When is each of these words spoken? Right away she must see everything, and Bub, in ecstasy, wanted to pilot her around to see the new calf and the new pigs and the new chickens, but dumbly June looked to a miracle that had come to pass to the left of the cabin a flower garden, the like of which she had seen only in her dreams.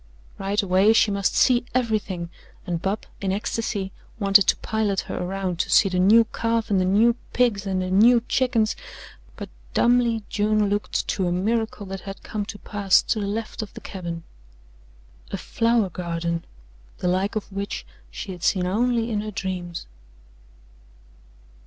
Right 0.39 0.63
away 0.63 0.93
she 0.93 1.11
must 1.11 1.35
see 1.35 1.63
everything, 1.75 2.31
and 2.65 2.81
Bub, 2.81 3.05
in 3.21 3.31
ecstasy, 3.31 3.91
wanted 4.19 4.47
to 4.47 4.55
pilot 4.57 5.01
her 5.01 5.15
around 5.15 5.59
to 5.59 5.69
see 5.69 5.89
the 5.89 5.99
new 5.99 6.23
calf 6.33 6.71
and 6.71 6.81
the 6.81 6.85
new 6.85 7.13
pigs 7.33 7.67
and 7.67 7.83
the 7.83 7.91
new 7.91 8.21
chickens, 8.27 8.75
but 9.35 9.47
dumbly 9.75 10.23
June 10.27 10.69
looked 10.71 11.07
to 11.09 11.27
a 11.27 11.31
miracle 11.31 11.85
that 11.85 11.99
had 12.01 12.23
come 12.23 12.45
to 12.47 12.57
pass 12.57 13.03
to 13.03 13.19
the 13.19 13.27
left 13.27 13.61
of 13.61 13.75
the 13.75 13.81
cabin 13.81 14.23
a 15.29 15.37
flower 15.37 15.91
garden, 15.91 16.45
the 16.97 17.07
like 17.07 17.35
of 17.35 17.51
which 17.51 17.85
she 18.09 18.31
had 18.31 18.41
seen 18.41 18.65
only 18.65 19.11
in 19.11 19.21
her 19.21 19.29
dreams. 19.29 19.85